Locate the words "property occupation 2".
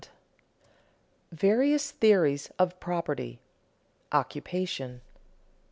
2.79-5.01